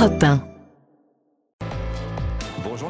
[0.00, 0.49] Europe 1.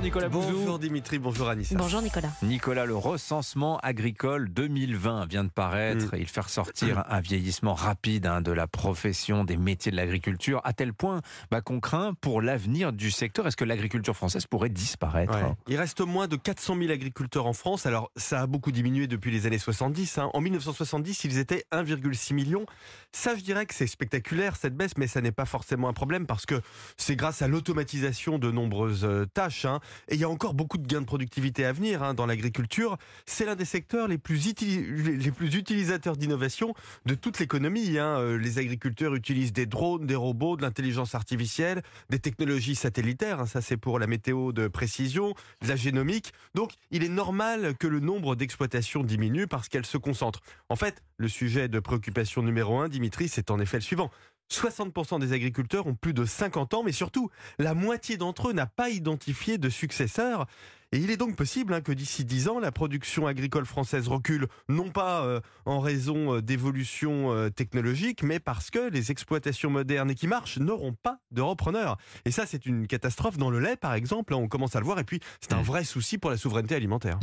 [0.00, 0.58] Bonjour Nicolas Bouzou.
[0.60, 1.74] Bonjour Dimitri, bonjour Anissa.
[1.74, 2.30] Bonjour Nicolas.
[2.43, 6.14] Nicolas, le recensement agricole 2020 vient de paraître.
[6.16, 10.73] Il fait ressortir un vieillissement rapide hein, de la profession, des métiers de l'agriculture, à
[10.73, 13.46] tel point bah, qu'on craint pour l'avenir du secteur.
[13.46, 15.52] Est-ce que l'agriculture française pourrait disparaître Ouais.
[15.68, 17.85] Il reste moins de 400 000 agriculteurs en France.
[17.85, 20.17] Alors, ça a beaucoup diminué depuis les années 70.
[20.17, 20.30] hein.
[20.32, 22.64] En 1970, ils étaient 1,6 million.
[23.12, 26.27] Ça, je dirais que c'est spectaculaire, cette baisse, mais ça n'est pas forcément un problème
[26.27, 26.62] parce que
[26.96, 29.66] c'est grâce à l'automatisation de nombreuses euh, tâches.
[29.66, 29.80] hein.
[30.09, 32.97] Et il y a encore beaucoup de gains de productivité à venir hein, dans l'agriculture.
[33.27, 36.75] C'est l'un des secteurs les plus, les plus utilisateurs d'innovation
[37.07, 37.99] de toute l'économie.
[37.99, 38.19] hein.
[38.19, 43.41] Euh, Les agriculteurs utilisent des drones, des robots, de l'intelligence artificielle, des technologies satellitaires.
[43.41, 43.47] hein.
[43.47, 46.33] Ça, c'est pour la météo de précision, de la génomique.
[46.55, 50.41] Donc, il est normal que le nombre d'exploitations diminue parce qu'elles se concentrent.
[50.69, 54.11] En fait, le sujet de préoccupation numéro un, Dimitri, c'est en effet le suivant.
[54.50, 58.66] 60% des agriculteurs ont plus de 50 ans, mais surtout, la moitié d'entre eux n'a
[58.66, 60.46] pas identifié de successeur.
[60.93, 64.48] Et il est donc possible hein, que d'ici 10 ans, la production agricole française recule,
[64.69, 70.10] non pas euh, en raison euh, d'évolutions euh, technologiques, mais parce que les exploitations modernes
[70.10, 71.97] et qui marchent n'auront pas de repreneurs.
[72.24, 74.34] Et ça, c'est une catastrophe dans le lait, par exemple.
[74.34, 74.98] hein, on commence à le voir.
[74.98, 75.64] Et puis, c'est un Mm.
[75.64, 77.20] vrai souci pour la souveraineté alimentaire.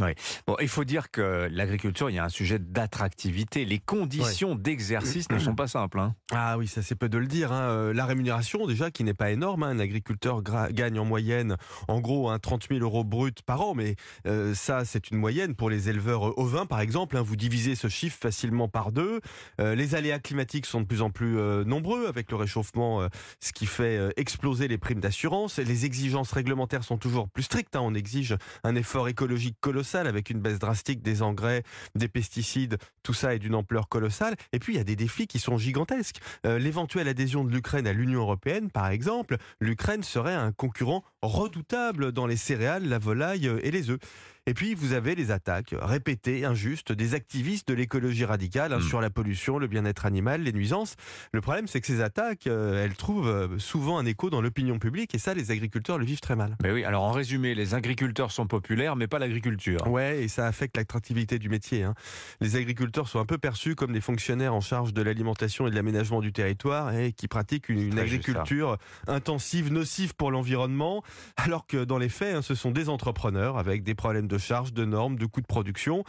[0.47, 3.65] Bon, il faut dire que l'agriculture, il y a un sujet d'attractivité.
[3.65, 5.99] Les conditions d'exercice ne sont pas simples.
[5.99, 6.15] hein.
[6.31, 7.51] Ah oui, ça c'est peu de le dire.
[7.51, 7.63] hein.
[7.69, 9.63] Euh, La rémunération, déjà, qui n'est pas énorme.
[9.63, 11.57] Un agriculteur gagne en moyenne,
[11.89, 15.69] en gros, un 30 000 euros brut par Mais euh, ça, c'est une moyenne pour
[15.69, 17.17] les éleveurs euh, ovins, par exemple.
[17.17, 17.21] hein.
[17.21, 19.19] Vous divisez ce chiffre facilement par deux.
[19.59, 23.07] Euh, les aléas climatiques sont de plus en plus nombreux avec le réchauffement,
[23.39, 25.57] ce qui fait exploser les primes d'assurance.
[25.57, 27.75] Les exigences réglementaires sont toujours plus strictes.
[27.75, 27.81] hein.
[27.81, 31.63] On exige un effort écologique colossal avec une baisse drastique des engrais,
[31.95, 32.77] des pesticides.
[33.03, 34.35] Tout ça est d'une ampleur colossale.
[34.53, 36.19] Et puis, il y a des défis qui sont gigantesques.
[36.43, 42.27] L'éventuelle adhésion de l'Ukraine à l'Union européenne, par exemple, l'Ukraine serait un concurrent redoutable dans
[42.27, 43.99] les céréales, la volaille et les œufs.
[44.47, 48.81] Et puis, vous avez les attaques répétées, injustes, des activistes de l'écologie radicale hein, Mm.
[48.81, 50.95] sur la pollution, le bien-être animal, les nuisances.
[51.33, 54.79] Le problème, c'est que ces attaques, euh, elles trouvent euh, souvent un écho dans l'opinion
[54.79, 56.55] publique, et ça, les agriculteurs le vivent très mal.
[56.63, 59.85] Mais oui, alors en résumé, les agriculteurs sont populaires, mais pas l'agriculture.
[59.87, 61.83] Ouais, et ça affecte l'attractivité du métier.
[61.83, 61.93] hein.
[62.39, 65.75] Les agriculteurs sont un peu perçus comme des fonctionnaires en charge de l'alimentation et de
[65.75, 68.77] l'aménagement du territoire et qui pratiquent une, agriculture
[69.07, 71.03] intensive, nocive pour l'environnement,
[71.35, 74.73] alors que dans les faits, hein, ce sont des entrepreneurs avec des problèmes de charges,
[74.73, 76.03] de normes, de coûts de production.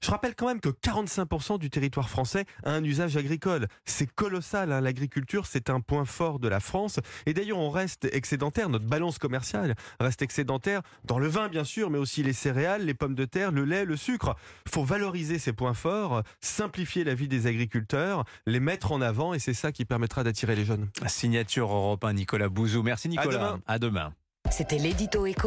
[0.00, 3.66] Je rappelle quand même que 45% du territoire français a un usage agricole.
[3.84, 4.72] C'est colossal.
[4.72, 4.80] hein.
[4.80, 7.00] L'agriculture, c'est un point fort de la France.
[7.26, 8.68] Et d'ailleurs, on reste excédentaire.
[8.68, 12.94] Notre balance commerciale reste excédentaire dans le vin, bien sûr, mais aussi les céréales, les
[12.94, 14.36] pommes de terre, le lait, le sucre.
[14.66, 19.34] Il faut valoriser ces points forts, simplifier la vie des agriculteurs, les mettre en avant,
[19.34, 20.88] et c'est ça qui permettra d'attirer les jeunes.
[21.06, 22.82] Signature européen Nicolas Bouzou.
[22.82, 23.32] Merci Nicolas.
[23.38, 23.60] demain.
[23.66, 24.12] À demain.
[24.50, 25.42] C'était l'édito éco.